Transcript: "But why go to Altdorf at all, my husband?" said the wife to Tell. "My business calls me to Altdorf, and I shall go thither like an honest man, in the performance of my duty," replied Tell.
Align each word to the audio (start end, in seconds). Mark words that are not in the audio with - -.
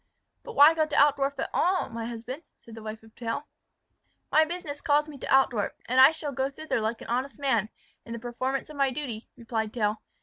"But 0.41 0.53
why 0.53 0.73
go 0.73 0.87
to 0.87 0.95
Altdorf 0.99 1.39
at 1.39 1.51
all, 1.53 1.87
my 1.89 2.07
husband?" 2.07 2.41
said 2.55 2.73
the 2.73 2.81
wife 2.81 3.01
to 3.01 3.09
Tell. 3.09 3.47
"My 4.31 4.45
business 4.45 4.81
calls 4.81 5.07
me 5.07 5.19
to 5.19 5.31
Altdorf, 5.31 5.73
and 5.85 6.01
I 6.01 6.11
shall 6.11 6.31
go 6.31 6.49
thither 6.49 6.81
like 6.81 7.01
an 7.01 7.07
honest 7.07 7.39
man, 7.39 7.69
in 8.03 8.11
the 8.13 8.17
performance 8.17 8.71
of 8.71 8.77
my 8.77 8.89
duty," 8.89 9.29
replied 9.37 9.71
Tell. 9.75 10.01